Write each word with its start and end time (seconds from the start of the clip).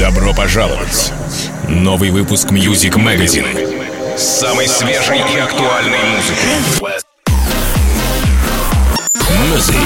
Добро 0.00 0.32
пожаловать! 0.32 1.12
Новый 1.68 2.10
выпуск 2.10 2.50
Music 2.52 2.94
Magazine 2.94 4.16
с 4.16 4.40
самой 4.40 4.66
свежей 4.66 5.18
и 5.18 5.38
актуальной 5.38 5.98
музыкой. 6.16 7.02
Music, 9.44 9.76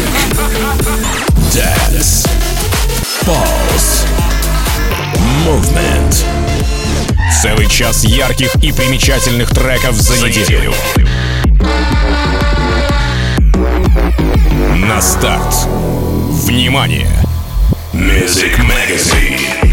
Dance, 1.53 2.29
Pulse, 3.22 4.06
Movement. 5.45 6.24
Целый 7.42 7.69
час 7.69 8.04
ярких 8.04 8.54
и 8.62 8.71
примечательных 8.71 9.51
треков 9.51 9.96
за 9.96 10.24
неделю. 10.24 10.72
На 14.76 15.03
старт. 15.03 15.67
Внимание! 16.45 17.10
Music 17.92 18.56
Magazine. 18.60 19.63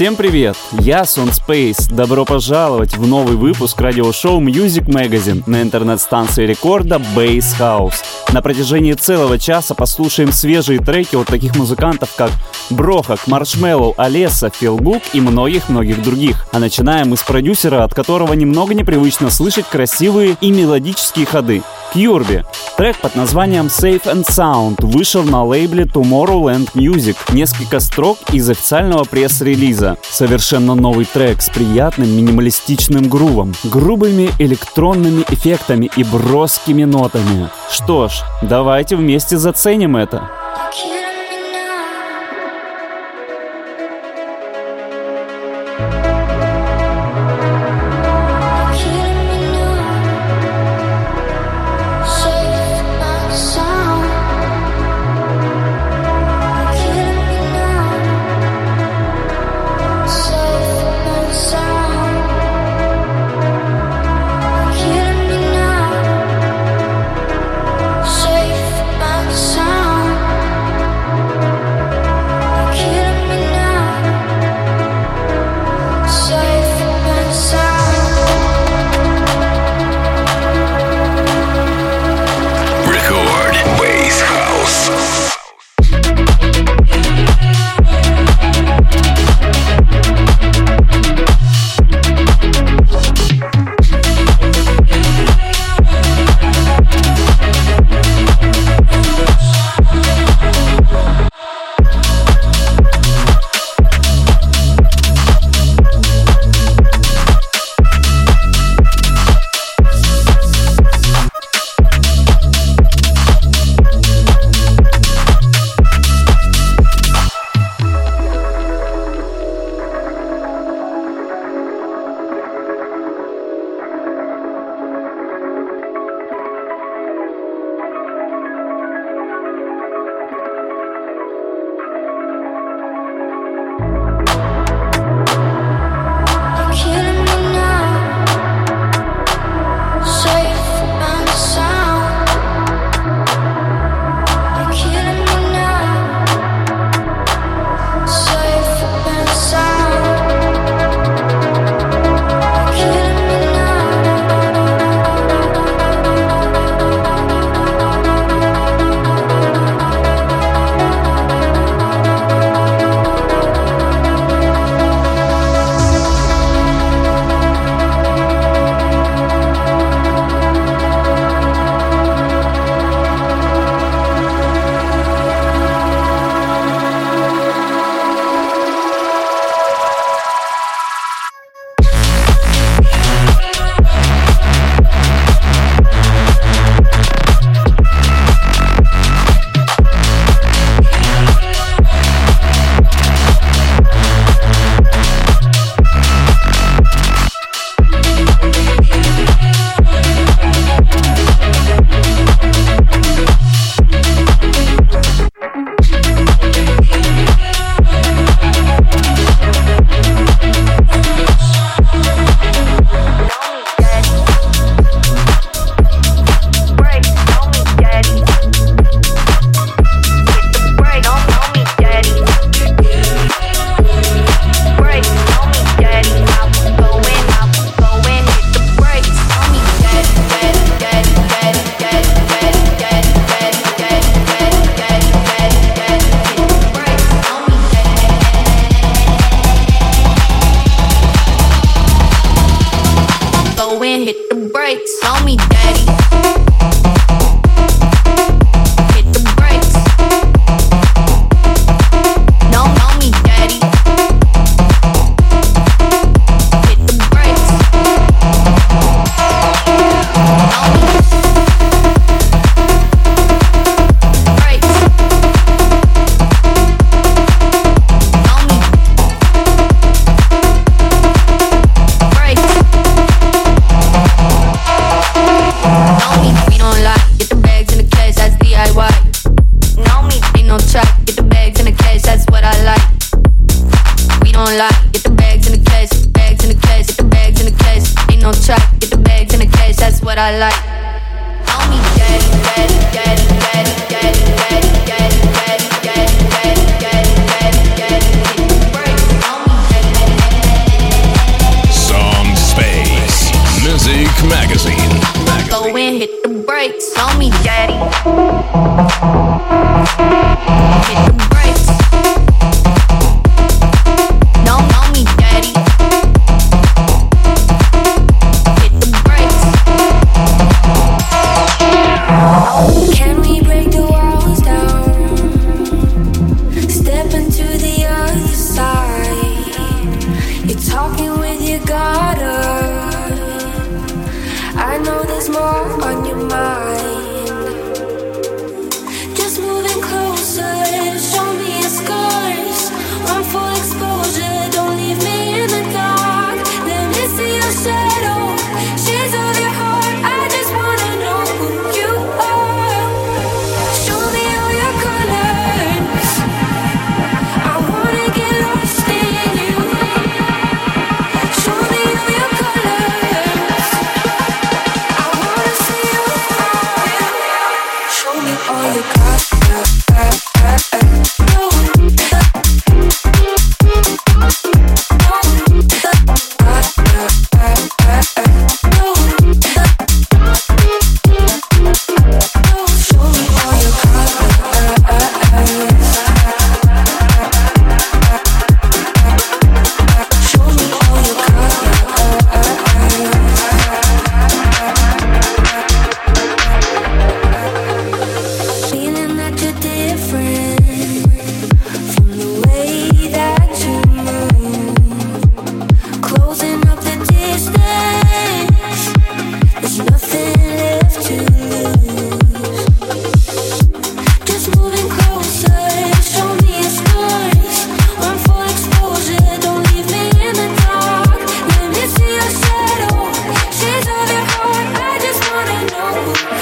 Всем 0.00 0.16
привет! 0.16 0.56
Я 0.78 1.04
Сон 1.04 1.28
Space. 1.28 1.94
Добро 1.94 2.24
пожаловать 2.24 2.96
в 2.96 3.06
новый 3.06 3.36
выпуск 3.36 3.78
радиошоу 3.78 4.40
Music 4.40 4.86
Magazine 4.86 5.42
на 5.44 5.60
интернет-станции 5.60 6.46
рекорда 6.46 6.96
Bass 7.14 7.44
House. 7.58 7.96
На 8.32 8.40
протяжении 8.40 8.94
целого 8.94 9.38
часа 9.38 9.74
послушаем 9.74 10.32
свежие 10.32 10.78
треки 10.78 11.16
от 11.16 11.26
таких 11.26 11.54
музыкантов, 11.54 12.14
как 12.16 12.30
Брохак, 12.70 13.26
Маршмеллоу, 13.26 13.92
Олеса, 13.98 14.48
Филгук 14.48 15.02
и 15.12 15.20
многих-многих 15.20 16.02
других. 16.02 16.46
А 16.50 16.60
начинаем 16.60 17.10
мы 17.10 17.18
с 17.18 17.22
продюсера, 17.22 17.84
от 17.84 17.92
которого 17.92 18.32
немного 18.32 18.72
непривычно 18.72 19.28
слышать 19.28 19.66
красивые 19.66 20.38
и 20.40 20.50
мелодические 20.50 21.26
ходы. 21.26 21.62
Кьюрби. 21.92 22.44
Трек 22.76 22.96
под 22.98 23.16
названием 23.16 23.66
Safe 23.66 24.04
and 24.04 24.24
Sound 24.26 24.76
вышел 24.86 25.24
на 25.24 25.44
лейбле 25.44 25.84
Tomorrowland 25.84 26.70
Music. 26.74 27.16
Несколько 27.32 27.80
строк 27.80 28.18
из 28.32 28.48
официального 28.48 29.04
пресс-релиза. 29.04 29.89
Совершенно 30.02 30.74
новый 30.74 31.04
трек 31.04 31.42
с 31.42 31.50
приятным 31.50 32.08
минималистичным 32.16 33.08
грувом, 33.08 33.54
грубыми 33.64 34.30
электронными 34.38 35.24
эффектами 35.30 35.90
и 35.96 36.04
броскими 36.04 36.84
нотами. 36.84 37.48
Что 37.70 38.08
ж, 38.08 38.22
давайте 38.42 38.96
вместе 38.96 39.36
заценим 39.36 39.96
это. 39.96 40.30
Далее 40.72 40.99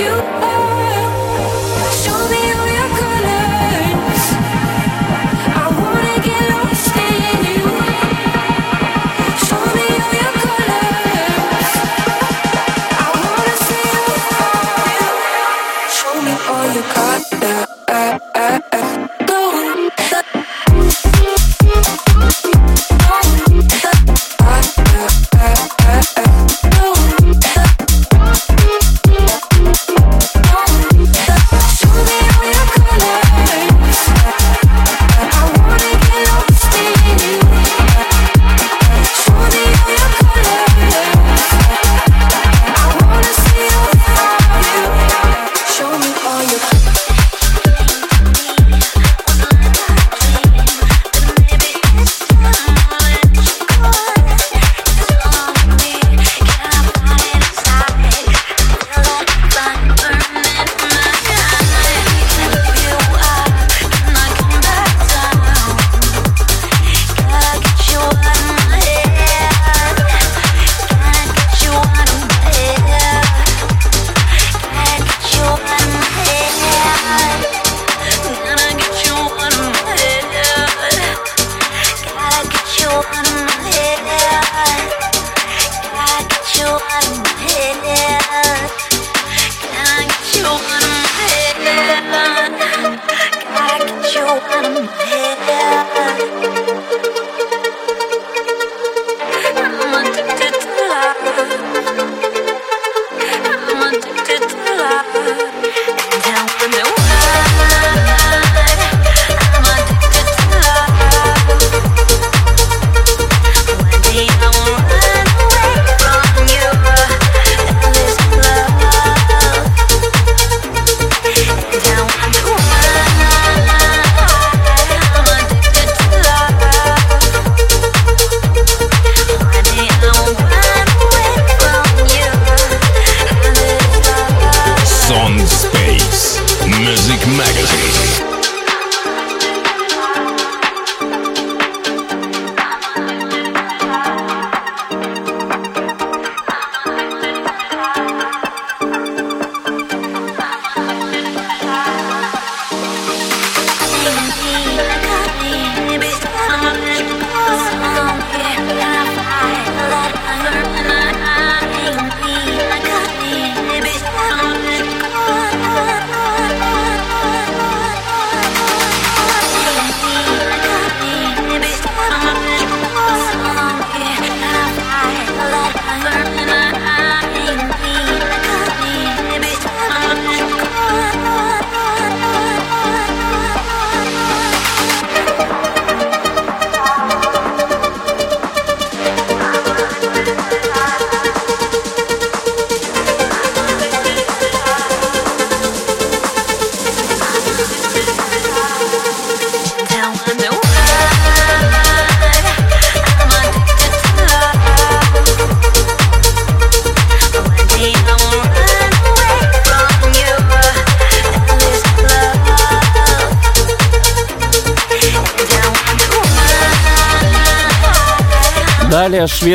you 0.01 0.11
are. 0.11 0.68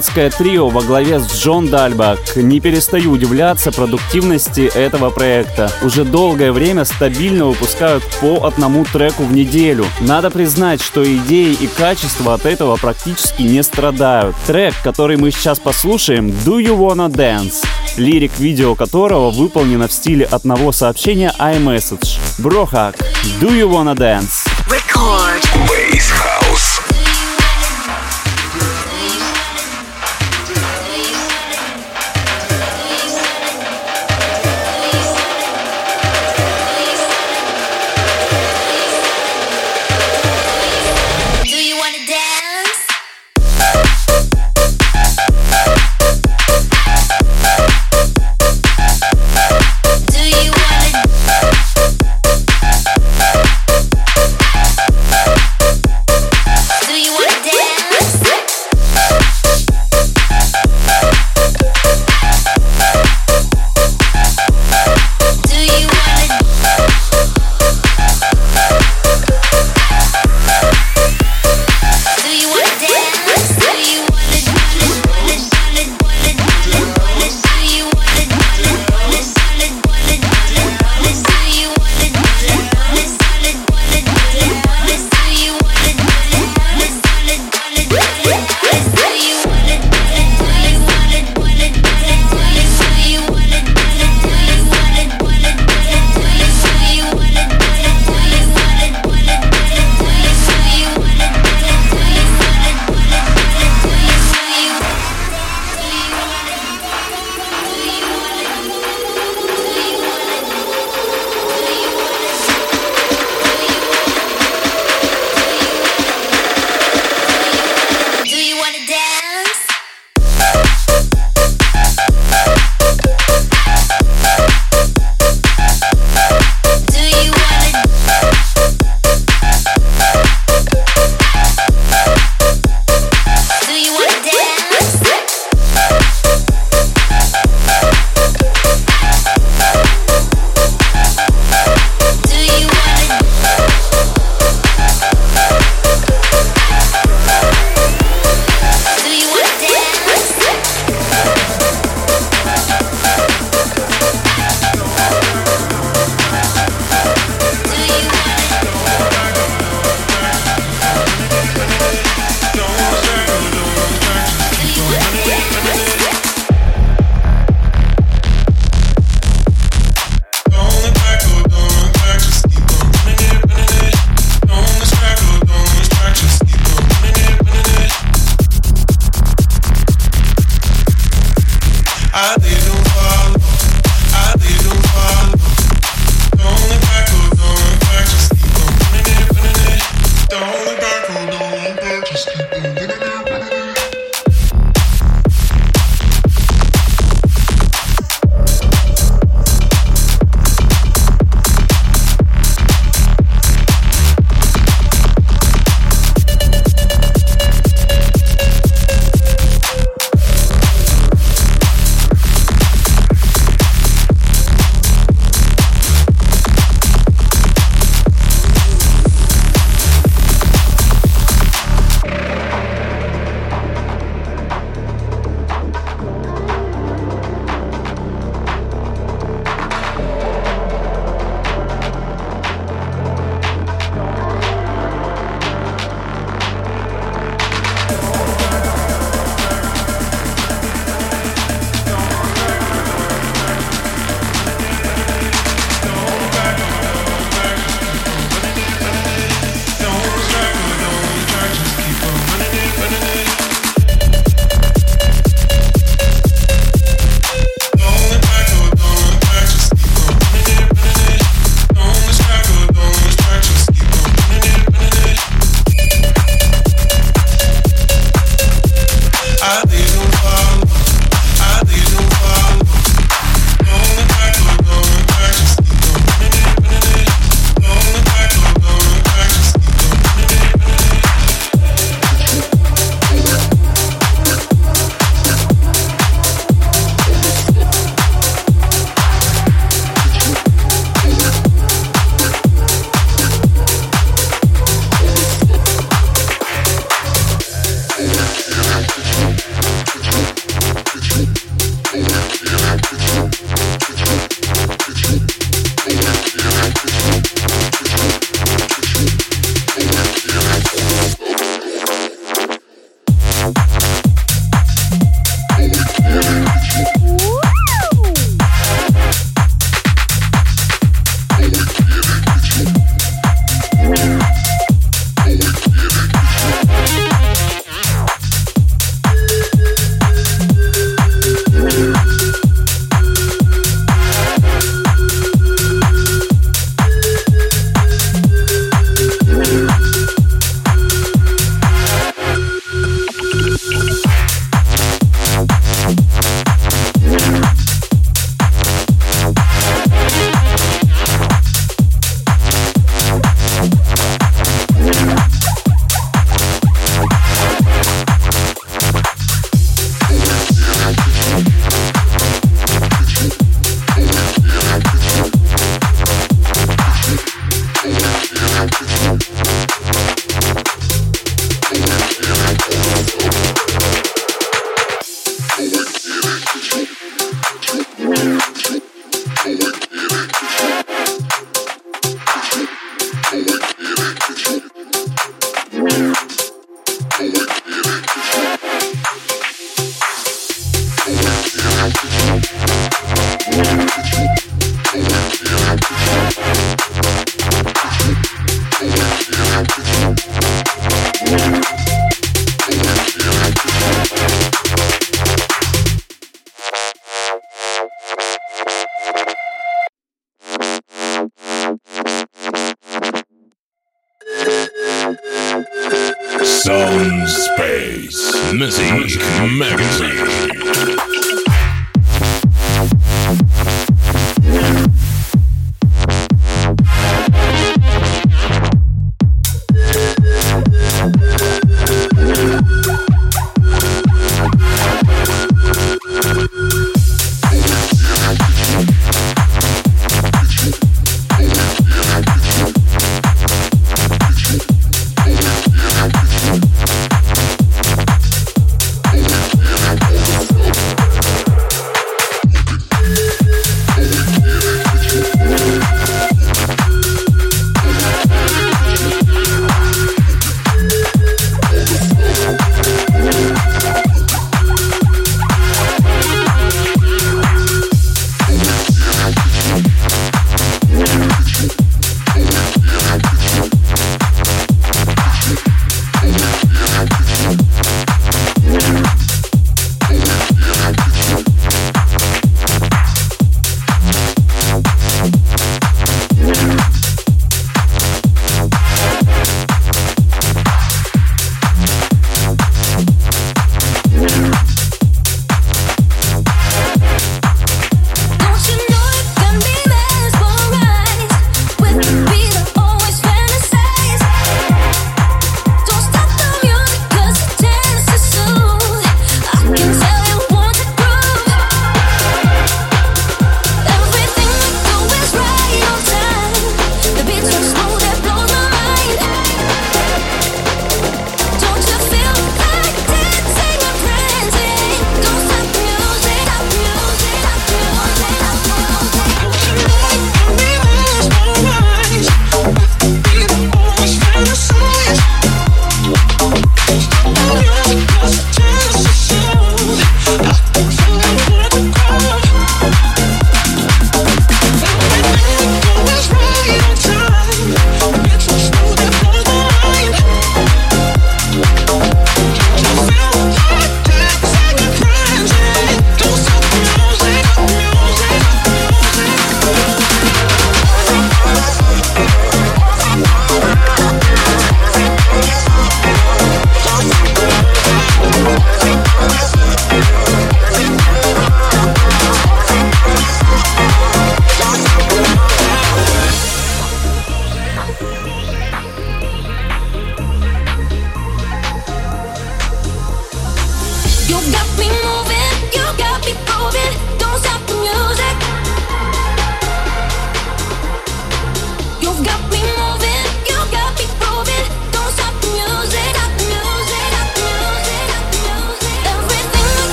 Шведское 0.00 0.30
трио 0.30 0.70
во 0.70 0.82
главе 0.82 1.20
с 1.20 1.30
Джон 1.30 1.68
Дальбак. 1.68 2.18
Не 2.34 2.58
перестаю 2.60 3.12
удивляться 3.12 3.70
продуктивности 3.70 4.62
этого 4.74 5.10
проекта. 5.10 5.70
Уже 5.82 6.04
долгое 6.04 6.52
время 6.52 6.86
стабильно 6.86 7.44
выпускают 7.44 8.02
по 8.18 8.46
одному 8.46 8.86
треку 8.90 9.24
в 9.24 9.32
неделю. 9.32 9.84
Надо 10.00 10.30
признать, 10.30 10.80
что 10.80 11.04
идеи 11.04 11.52
и 11.52 11.66
качество 11.66 12.32
от 12.32 12.46
этого 12.46 12.76
практически 12.76 13.42
не 13.42 13.62
страдают. 13.62 14.34
Трек, 14.46 14.74
который 14.82 15.18
мы 15.18 15.30
сейчас 15.32 15.58
послушаем, 15.58 16.28
Do 16.30 16.58
You 16.58 16.78
Wanna 16.78 17.10
Dance? 17.10 17.62
Лирик 17.98 18.38
видео 18.38 18.74
которого 18.74 19.30
выполнено 19.30 19.86
в 19.86 19.92
стиле 19.92 20.24
одного 20.24 20.72
сообщения 20.72 21.34
iMessage. 21.38 22.18
Брохак, 22.38 22.96
Do 23.40 23.50
You 23.50 23.68
Wanna 23.68 23.94
Dance? 23.94 24.48
Record. 24.66 25.42
Bass 25.68 26.39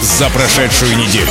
за 0.00 0.28
прошедшую 0.30 0.96
неделю. 0.96 1.30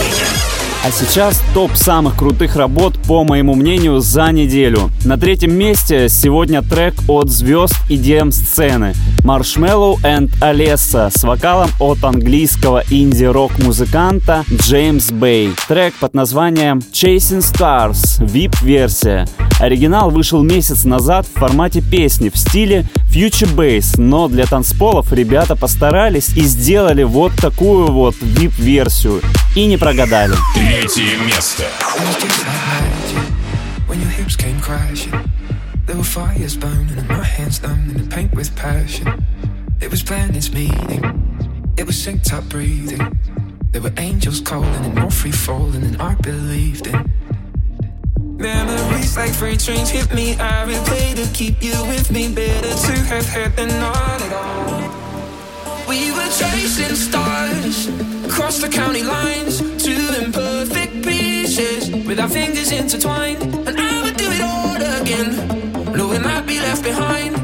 А 0.85 0.91
сейчас 0.91 1.41
топ 1.55 1.75
самых 1.75 2.15
крутых 2.15 2.55
работ, 2.55 2.93
по 3.07 3.23
моему 3.23 3.55
мнению, 3.55 4.01
за 4.01 4.31
неделю. 4.31 4.91
На 5.03 5.17
третьем 5.17 5.51
месте 5.51 6.09
сегодня 6.09 6.61
трек 6.61 6.93
от 7.07 7.31
звезд 7.31 7.73
и 7.89 7.95
DM 7.95 8.31
сцены 8.31 8.93
Marshmallow 9.23 9.95
and 10.03 10.29
Alessa 10.41 11.09
с 11.09 11.23
вокалом 11.23 11.71
от 11.79 12.03
английского 12.03 12.83
инди-рок 12.91 13.57
музыканта 13.57 14.43
Джеймс 14.53 15.09
Бэй. 15.09 15.55
Трек 15.67 15.95
под 15.95 16.13
названием 16.13 16.83
Chasing 16.93 17.41
Stars, 17.41 18.23
VIP-версия. 18.23 19.27
Оригинал 19.59 20.09
вышел 20.09 20.43
месяц 20.43 20.83
назад 20.83 21.25
в 21.25 21.39
формате 21.39 21.81
песни 21.81 22.27
в 22.29 22.37
стиле 22.37 22.85
Future 23.09 23.55
Bass, 23.55 23.95
но 23.97 24.27
для 24.27 24.45
танцполов 24.45 25.13
ребята 25.13 25.55
постарались 25.55 26.35
и 26.35 26.41
сделали 26.41 27.03
вот 27.03 27.33
такую 27.35 27.89
вот 27.91 28.15
VIP-версию. 28.15 29.21
И 29.55 29.65
не 29.65 29.77
прогадали. 29.77 30.35
Третье 30.53 31.17
место. 31.25 31.63
There 35.87 35.97
were 35.97 36.03
fires 36.03 36.57
burning 36.57 36.97
and 36.97 37.07
my 37.07 37.23
hands 37.23 37.61
numb 37.61 37.91
in 37.91 37.97
the 37.97 38.09
paint 38.09 38.33
with 38.33 38.49
passion. 38.55 39.07
It 39.79 39.91
was 39.91 40.01
planets 40.01 40.51
meeting. 40.51 41.03
It 41.77 41.85
was 41.85 41.95
synced 41.95 42.33
up 42.33 42.49
breathing. 42.49 43.15
There 43.71 43.83
were 43.83 43.93
angels 43.97 44.41
calling 44.41 44.73
and 44.83 44.95
more 44.95 45.11
free 45.11 45.31
falling 45.31 45.81
than 45.81 46.01
I 46.01 46.15
believed 46.15 46.87
in. 46.87 47.24
Memories 48.37 49.15
like 49.15 49.33
freight 49.33 49.59
trains 49.59 49.89
hit 49.89 50.13
me. 50.13 50.35
I 50.35 50.65
replay 50.65 51.15
to 51.15 51.33
keep 51.33 51.63
you 51.63 51.73
with 51.87 52.11
me. 52.11 52.33
Better 52.33 52.67
to 52.67 52.93
have 53.05 53.25
had 53.25 53.55
than 53.55 53.69
not 53.79 54.21
at 54.21 54.33
all. 54.33 55.87
We 55.87 56.11
were 56.11 56.29
chasing 56.29 56.95
stars 56.95 57.87
across 58.25 58.59
the 58.59 58.67
county 58.67 59.03
lines, 59.03 59.59
two 59.81 60.07
imperfect 60.21 61.05
pieces 61.05 61.89
with 62.05 62.19
our 62.19 62.29
fingers 62.29 62.71
intertwined. 62.71 63.41
And 63.67 63.79
I 63.79 64.03
would 64.03 64.17
do 64.17 64.29
it 64.29 64.41
all 64.41 64.75
again, 65.01 65.93
knowing 65.95 66.23
I'd 66.25 66.45
be 66.45 66.59
left 66.59 66.83
behind. 66.83 67.34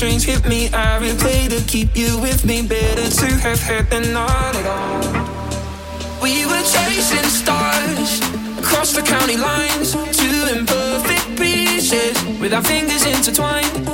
Trains 0.00 0.24
hit 0.24 0.48
me. 0.48 0.66
I 0.68 0.98
replay 0.98 1.50
to 1.50 1.62
keep 1.70 1.94
you 1.94 2.18
with 2.22 2.46
me. 2.46 2.66
Better 2.66 3.10
to 3.20 3.26
have 3.44 3.60
had 3.60 3.90
than 3.90 4.14
not 4.14 4.56
at 4.56 4.64
all. 4.64 6.22
We 6.22 6.46
were 6.46 6.62
chasing 6.62 7.28
stars 7.28 8.20
across 8.58 8.94
the 8.94 9.02
county 9.02 9.36
lines, 9.36 9.92
two 10.16 10.56
imperfect 10.56 11.38
pieces 11.38 12.16
with 12.40 12.54
our 12.54 12.62
fingers 12.62 13.04
intertwined. 13.04 13.89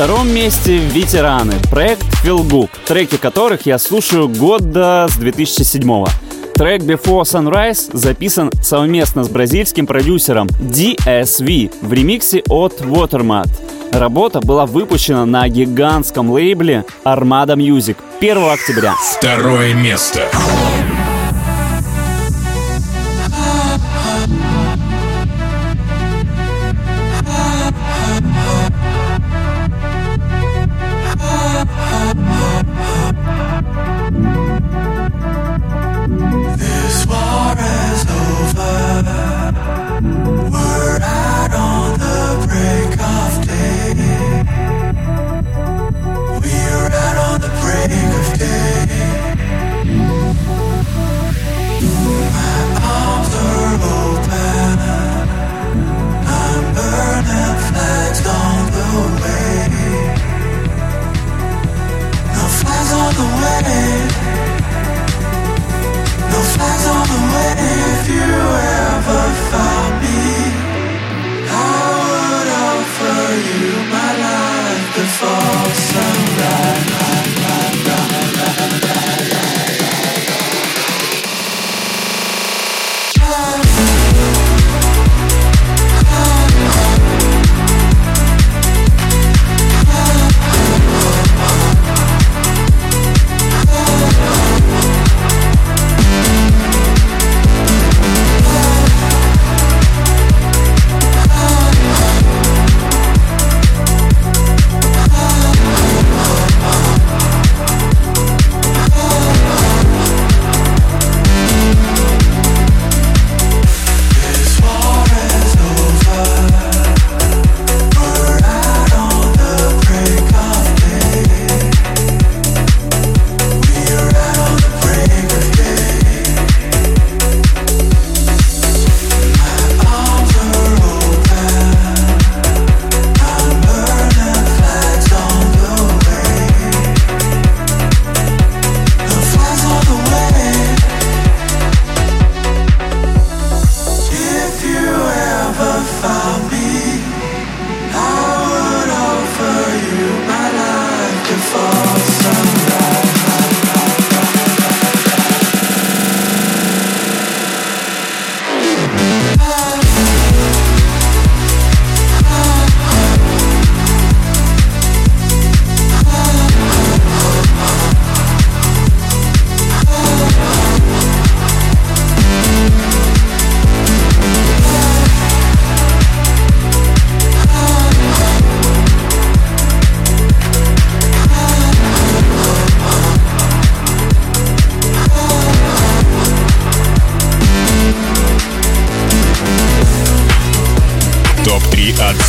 Втором 0.00 0.32
месте 0.32 0.78
ветераны, 0.78 1.52
проект 1.70 2.06
Good, 2.24 2.70
треки 2.86 3.16
которых 3.16 3.66
я 3.66 3.78
слушаю 3.78 4.30
года 4.30 5.06
с 5.10 5.18
2007 5.18 5.82
-го. 5.82 6.08
Трек 6.54 6.80
Before 6.84 7.24
Sunrise 7.24 7.90
записан 7.92 8.50
совместно 8.62 9.24
с 9.24 9.28
бразильским 9.28 9.86
продюсером 9.86 10.46
DSV 10.58 11.70
в 11.82 11.92
ремиксе 11.92 12.42
от 12.48 12.80
Watermat. 12.80 13.50
Работа 13.92 14.40
была 14.40 14.64
выпущена 14.64 15.26
на 15.26 15.46
гигантском 15.50 16.30
лейбле 16.30 16.86
Armada 17.04 17.54
Music 17.54 17.96
1 18.20 18.38
октября. 18.50 18.94
Второе 19.18 19.74
место. 19.74 20.22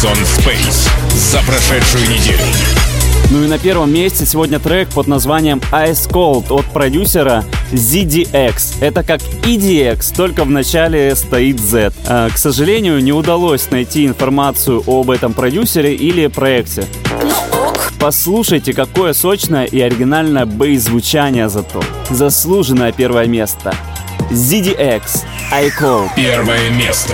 Space 0.02 0.90
за 1.14 1.38
прошедшую 1.44 2.10
неделю. 2.10 2.42
Ну 3.30 3.44
и 3.44 3.48
на 3.48 3.60
первом 3.60 3.94
месте 3.94 4.26
сегодня 4.26 4.58
трек 4.58 4.90
под 4.90 5.06
названием 5.06 5.62
Ice 5.72 6.10
Cold 6.10 6.52
от 6.52 6.66
продюсера 6.66 7.44
ZDX. 7.72 8.78
Это 8.82 9.04
как 9.04 9.22
EDX, 9.44 10.16
только 10.16 10.44
в 10.44 10.50
начале 10.50 11.16
стоит 11.16 11.60
Z. 11.60 11.94
А, 12.08 12.32
к 12.32 12.38
сожалению, 12.40 13.00
не 13.04 13.14
удалось 13.14 13.70
найти 13.70 14.08
информацию 14.08 14.84
об 14.88 15.12
этом 15.12 15.34
продюсере 15.34 15.94
или 15.94 16.26
проекте. 16.26 16.86
Послушайте, 18.00 18.74
какое 18.74 19.14
сочное 19.14 19.66
и 19.66 19.80
оригинальное 19.80 20.48
бейс-звучание 20.48 21.48
зато. 21.48 21.84
Заслуженное 22.10 22.92
первое 22.92 23.28
место. 23.28 23.76
ZDX, 24.32 25.26
I 25.52 25.70
Call. 25.80 26.10
Первое 26.16 26.72
место. 26.72 27.14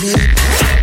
me. 0.00 0.77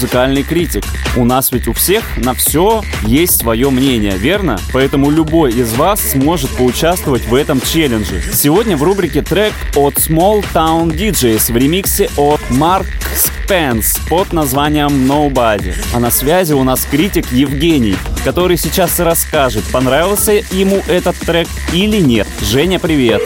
«Музыкальный 0.00 0.44
критик». 0.44 0.82
У 1.14 1.26
нас 1.26 1.52
ведь 1.52 1.68
у 1.68 1.74
всех 1.74 2.16
на 2.16 2.32
все 2.32 2.82
есть 3.02 3.38
свое 3.38 3.68
мнение, 3.68 4.16
верно? 4.16 4.58
Поэтому 4.72 5.10
любой 5.10 5.52
из 5.52 5.74
вас 5.74 6.00
сможет 6.00 6.48
поучаствовать 6.56 7.26
в 7.26 7.34
этом 7.34 7.60
челлендже. 7.60 8.22
Сегодня 8.32 8.78
в 8.78 8.82
рубрике 8.82 9.20
трек 9.20 9.52
от 9.76 9.96
Small 9.96 10.42
Town 10.54 10.86
DJs 10.90 11.52
в 11.52 11.56
ремиксе 11.58 12.08
от 12.16 12.40
Mark 12.48 12.86
Spence 13.14 14.00
под 14.08 14.32
названием 14.32 14.88
Nobody. 15.06 15.74
А 15.92 16.00
на 16.00 16.10
связи 16.10 16.54
у 16.54 16.64
нас 16.64 16.86
критик 16.90 17.30
Евгений, 17.30 17.96
который 18.24 18.56
сейчас 18.56 18.98
расскажет, 19.00 19.64
понравился 19.70 20.32
ему 20.32 20.80
этот 20.88 21.18
трек 21.18 21.46
или 21.74 21.98
нет. 21.98 22.26
Женя, 22.40 22.78
привет! 22.78 23.20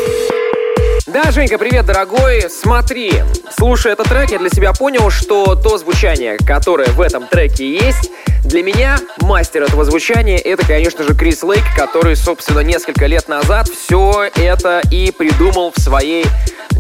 Да, 1.07 1.31
Женька, 1.31 1.59
привет, 1.59 1.87
дорогой. 1.87 2.51
Смотри, 2.51 3.23
слушая 3.57 3.95
этот 3.95 4.09
трек, 4.09 4.31
я 4.31 4.39
для 4.39 4.49
себя 4.49 4.73
понял, 4.73 5.11
что 5.11 5.55
то 5.55 5.79
звучание, 5.79 6.37
которое 6.39 6.89
в 6.91 7.01
этом 7.01 7.27
треке 7.27 7.71
есть, 7.71 8.11
для 8.45 8.63
меня 8.63 8.99
мастер 9.21 9.63
этого 9.63 9.85
звучания. 9.85 10.39
Это, 10.39 10.67
конечно 10.67 11.03
же, 11.05 11.15
Крис 11.15 11.43
Лейк, 11.43 11.65
который, 11.77 12.15
собственно, 12.17 12.61
несколько 12.61 13.07
лет 13.07 13.29
назад 13.29 13.69
все 13.69 14.31
это 14.37 14.83
и 14.91 15.11
придумал 15.11 15.73
в 15.75 15.81
своей 15.81 16.27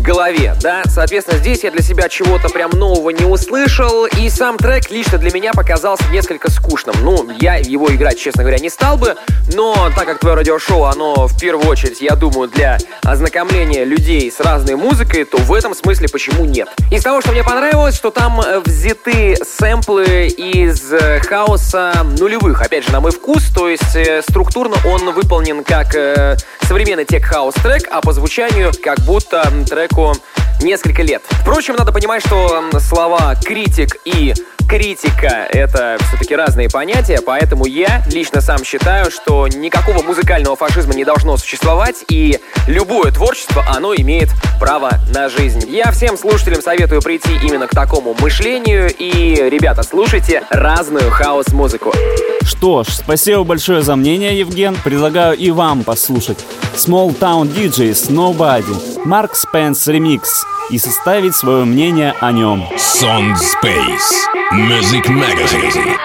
голове, 0.04 0.54
да? 0.60 0.82
Соответственно, 0.86 1.38
здесь 1.38 1.64
я 1.64 1.70
для 1.70 1.82
себя 1.82 2.08
чего-то 2.08 2.48
прям 2.48 2.70
нового 2.70 3.10
не 3.10 3.24
услышал, 3.24 4.06
и 4.06 4.28
сам 4.28 4.56
трек 4.58 4.90
лично 4.90 5.18
для 5.18 5.32
меня 5.32 5.52
показался 5.52 6.04
несколько 6.12 6.50
скучным. 6.50 6.94
Ну, 7.00 7.28
я 7.40 7.56
его 7.56 7.92
играть, 7.92 8.18
честно 8.18 8.42
говоря, 8.42 8.58
не 8.58 8.68
стал 8.68 8.98
бы, 8.98 9.16
но 9.54 9.90
так 9.96 10.06
как 10.06 10.20
твое 10.20 10.36
радиошоу, 10.36 10.84
оно 10.84 11.26
в 11.26 11.38
первую 11.38 11.66
очередь, 11.68 12.00
я 12.00 12.14
думаю, 12.14 12.48
для 12.48 12.78
ознакомления 13.02 13.84
людей 13.84 14.30
с 14.30 14.40
разной 14.40 14.76
музыкой, 14.76 15.24
то 15.24 15.38
в 15.38 15.52
этом 15.52 15.74
смысле 15.74 16.08
почему 16.08 16.44
нет? 16.44 16.68
Из 16.90 17.02
того, 17.02 17.20
что 17.20 17.32
мне 17.32 17.42
понравилось, 17.42 17.96
что 17.96 18.10
там 18.10 18.40
э, 18.40 18.60
взяты 18.60 19.36
сэмплы 19.42 20.26
из 20.26 20.92
э, 20.92 21.20
хаоса 21.20 22.06
нулевых, 22.18 22.60
опять 22.60 22.84
же, 22.84 22.92
на 22.92 23.00
мой 23.00 23.10
вкус, 23.10 23.44
то 23.54 23.68
есть 23.68 23.96
э, 23.96 24.20
структурно 24.22 24.76
он 24.84 25.12
выполнен 25.14 25.64
как 25.64 25.94
современный 26.62 27.04
тех-хаус 27.04 27.54
трек, 27.54 27.88
а 27.90 28.00
по 28.00 28.12
звучанию 28.12 28.72
как 28.82 29.00
будто 29.00 29.50
треку 29.94 30.12
несколько 30.62 31.02
лет. 31.02 31.22
Впрочем, 31.28 31.76
надо 31.76 31.92
понимать, 31.92 32.24
что 32.24 32.70
слова 32.80 33.34
«критик» 33.36 33.96
и 34.04 34.34
критика— 34.68 35.46
это 35.52 35.98
все-таки 36.08 36.34
разные 36.34 36.68
понятия, 36.68 37.20
поэтому 37.24 37.66
я 37.66 38.02
лично 38.10 38.40
сам 38.40 38.64
считаю, 38.64 39.10
что 39.10 39.46
никакого 39.46 40.02
музыкального 40.02 40.56
фашизма 40.56 40.94
не 40.94 41.04
должно 41.04 41.36
существовать, 41.36 42.04
и 42.08 42.40
любое 42.66 43.12
творчество, 43.12 43.64
оно 43.68 43.94
имеет 43.94 44.30
право 44.58 44.92
на 45.14 45.28
жизнь. 45.28 45.64
Я 45.68 45.92
всем 45.92 46.16
слушателям 46.16 46.62
советую 46.62 47.02
прийти 47.02 47.34
именно 47.42 47.66
к 47.66 47.72
такому 47.72 48.14
мышлению, 48.18 48.90
и, 48.98 49.34
ребята, 49.50 49.82
слушайте 49.82 50.42
разную 50.50 51.10
хаос-музыку. 51.10 51.92
Что 52.42 52.82
ж, 52.84 52.88
спасибо 52.88 53.44
большое 53.44 53.82
за 53.82 53.96
мнение, 53.96 54.38
Евген. 54.38 54.76
Предлагаю 54.82 55.36
и 55.36 55.50
вам 55.50 55.84
послушать 55.84 56.38
Small 56.74 57.16
Town 57.18 57.52
DJs 57.52 58.10
Nobody, 58.10 59.02
Марк 59.04 59.34
Спенс 59.34 59.86
и 60.70 60.78
составить 60.78 61.34
свое 61.34 61.64
мнение 61.64 62.14
о 62.20 62.32
нем. 62.32 62.64
Sound 62.76 63.36
Space 63.36 64.26
Music 64.52 65.06
Magazine. 65.06 65.96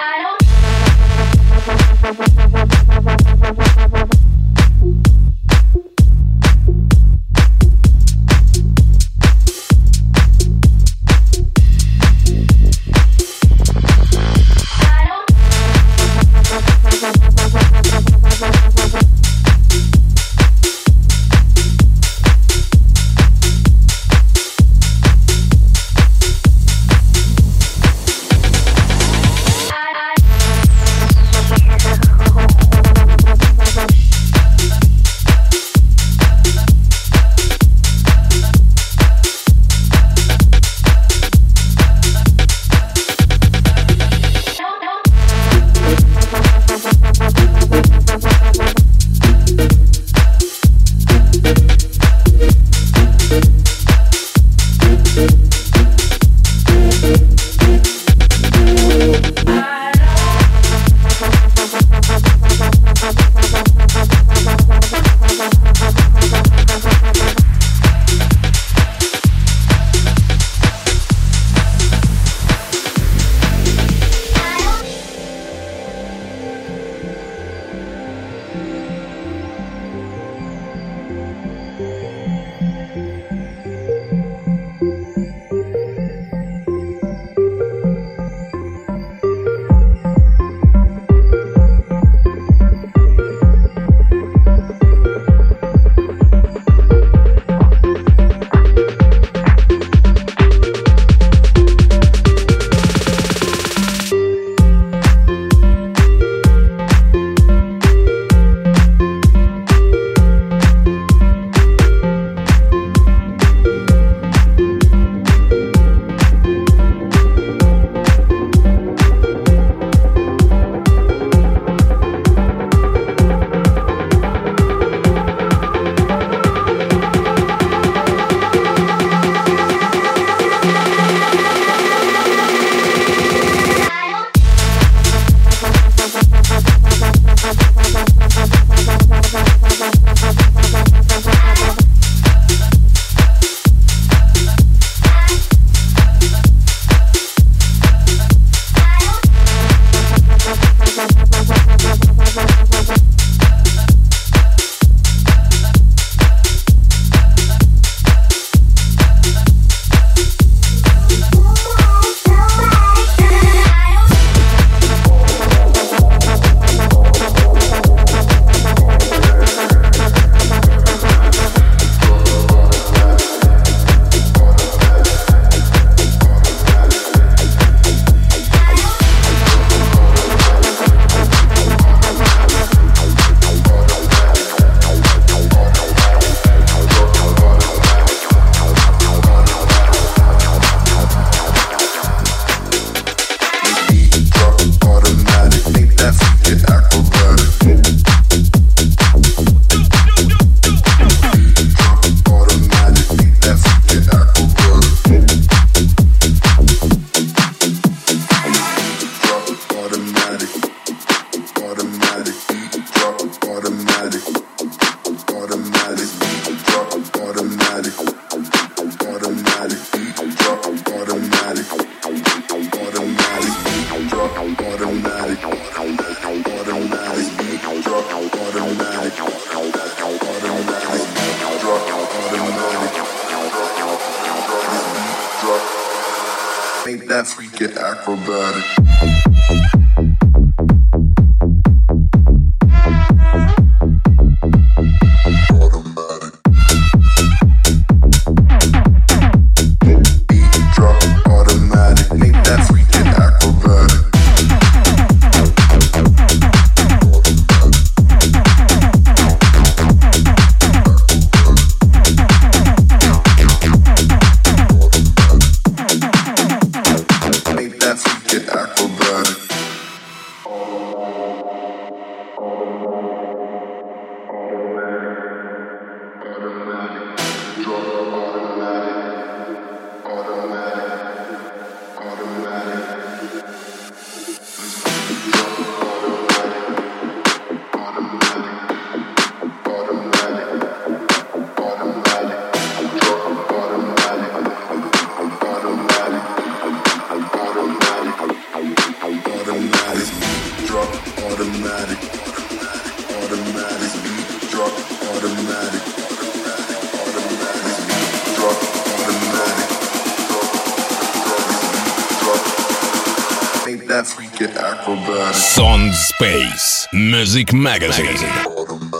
Music 317.30 317.52
Magazine. 317.52 318.06
Magazine. 318.06 318.99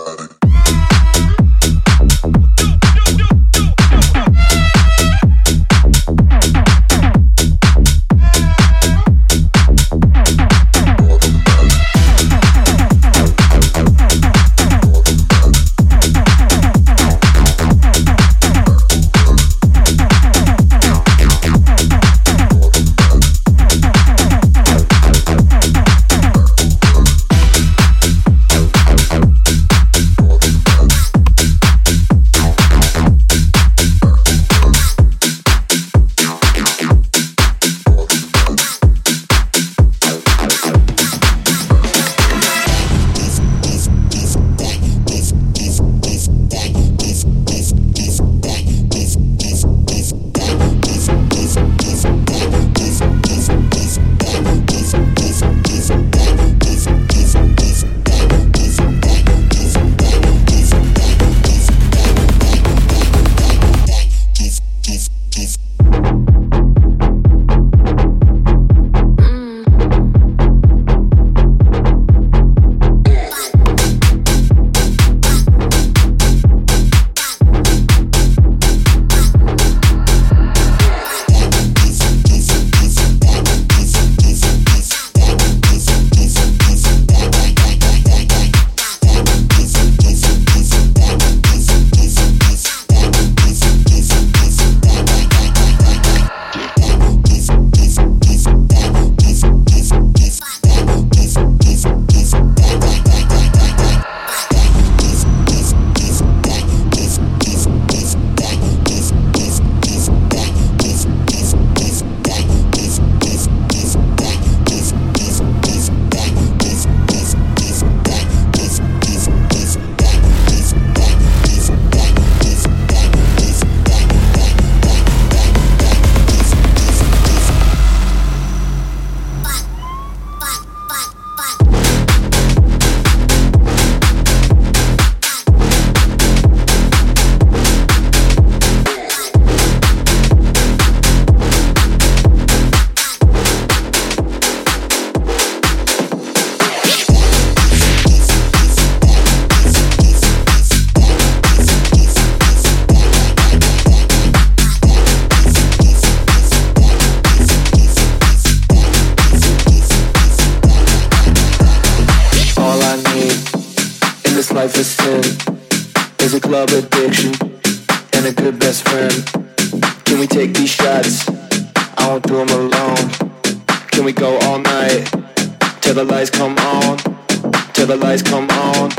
come 178.31 178.49
on, 178.49 178.89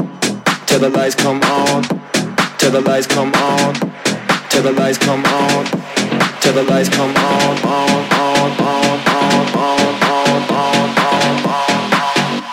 till 0.67 0.79
the 0.79 0.91
lights 0.91 1.15
come 1.15 1.41
on, 1.45 1.83
till 2.59 2.71
the 2.71 2.83
lights 2.83 3.07
come 3.07 3.33
on, 3.33 3.73
till 4.51 4.63
the 4.63 4.73
lights 4.73 4.99
come 4.99 5.25
on, 5.25 5.65
till 6.43 6.53
the 6.53 6.63
lights 6.65 6.91
come 6.91 7.17
on, 7.17 7.57
on, 7.65 8.13
on, 8.13 8.51
on, 8.61 9.01
on, 9.09 9.57
on, 9.57 9.95
on, 10.03 10.49
on, 10.53 11.47
on. 11.49 12.45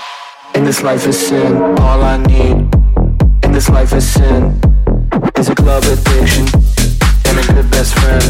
And 0.56 0.66
this 0.66 0.82
life 0.82 1.06
is 1.06 1.20
sin, 1.20 1.58
all 1.80 2.02
I 2.02 2.16
need. 2.16 2.56
And 3.44 3.54
this 3.54 3.68
life 3.68 3.92
is 3.92 4.08
sin, 4.08 4.58
is 5.38 5.50
a 5.50 5.56
club 5.56 5.84
addiction, 5.84 6.48
and 7.26 7.40
a 7.40 7.54
good 7.54 7.70
best 7.72 7.94
friend. 8.00 8.24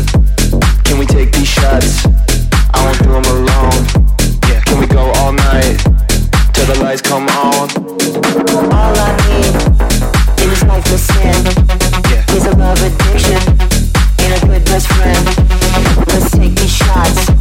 Can 0.86 0.98
we 0.98 1.06
take 1.06 1.32
these 1.34 1.48
shots? 1.48 2.04
I 2.74 2.84
won't 2.84 2.98
do 2.98 3.12
them 3.12 3.26
alone. 3.26 3.86
Yeah, 4.50 4.62
Can 4.66 4.80
we 4.80 4.88
go 4.88 5.12
all 5.18 5.34
night? 5.34 5.78
till 6.54 6.66
the 6.66 6.80
lights 6.84 7.02
come 7.02 7.28
on 7.30 7.89
Let's 16.08 16.32
take 16.32 16.56
these 16.56 16.72
shots. 16.72 17.39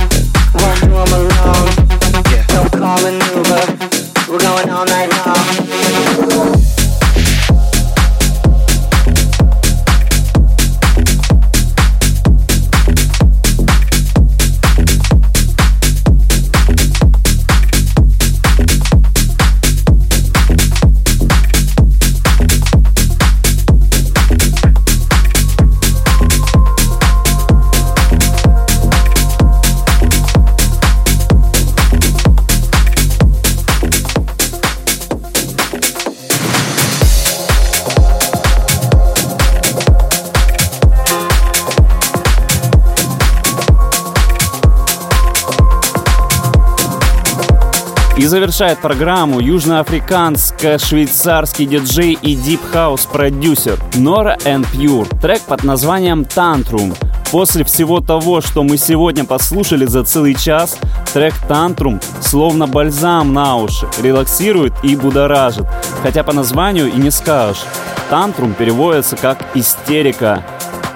Завершает 48.28 48.78
программу 48.78 49.40
южноафриканско-швейцарский 49.40 51.66
диджей 51.66 52.16
и 52.20 52.36
дип-хаус-продюсер 52.36 53.78
Nora 53.94 54.38
En 54.44 54.66
Pure. 54.72 55.08
Трек 55.20 55.42
под 55.42 55.64
названием 55.64 56.22
«Tantrum». 56.22 56.94
После 57.32 57.64
всего 57.64 58.00
того, 58.00 58.40
что 58.40 58.62
мы 58.62 58.78
сегодня 58.78 59.24
послушали 59.24 59.86
за 59.86 60.04
целый 60.04 60.34
час, 60.34 60.78
трек 61.12 61.34
«Tantrum» 61.48 62.00
словно 62.20 62.66
бальзам 62.66 63.32
на 63.32 63.56
уши, 63.56 63.86
релаксирует 64.00 64.72
и 64.82 64.96
будоражит, 64.96 65.66
хотя 66.02 66.22
по 66.22 66.32
названию 66.32 66.92
и 66.92 66.96
не 66.96 67.10
скажешь. 67.10 67.64
«Tantrum» 68.08 68.54
переводится 68.54 69.16
как 69.16 69.38
«истерика». 69.54 70.44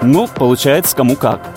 Ну, 0.01 0.27
получается 0.27 0.95
кому 0.95 1.15
как. 1.15 1.52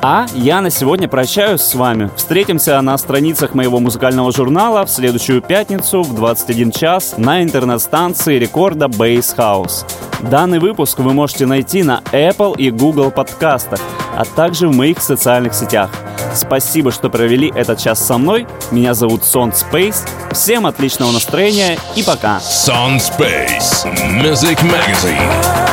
А 0.00 0.26
я 0.32 0.60
на 0.60 0.70
сегодня 0.70 1.08
прощаюсь 1.08 1.60
с 1.60 1.74
вами. 1.74 2.10
Встретимся 2.16 2.80
на 2.80 2.96
страницах 2.98 3.54
моего 3.54 3.80
музыкального 3.80 4.30
журнала 4.30 4.84
в 4.86 4.90
следующую 4.90 5.42
пятницу 5.42 6.02
в 6.02 6.14
21 6.14 6.70
час 6.70 7.14
на 7.16 7.42
интернет-станции 7.42 8.38
Record 8.38 8.86
Bass 8.86 9.36
House. 9.36 9.84
Данный 10.30 10.60
выпуск 10.60 11.00
вы 11.00 11.12
можете 11.12 11.46
найти 11.46 11.82
на 11.82 12.00
Apple 12.12 12.56
и 12.56 12.70
Google 12.70 13.10
подкастах, 13.10 13.80
а 14.16 14.24
также 14.24 14.68
в 14.68 14.74
моих 14.74 15.00
социальных 15.00 15.54
сетях. 15.54 15.90
Спасибо, 16.32 16.92
что 16.92 17.10
провели 17.10 17.52
этот 17.54 17.78
час 17.78 18.04
со 18.04 18.18
мной. 18.18 18.46
Меня 18.70 18.94
зовут 18.94 19.24
Сон 19.24 19.50
Space. 19.50 20.08
Всем 20.30 20.66
отличного 20.66 21.10
настроения 21.10 21.76
и 21.96 22.02
пока. 22.04 22.38
Sun 22.38 22.98
Space 22.98 23.84
Music 24.22 24.58
Magazine. 24.62 25.67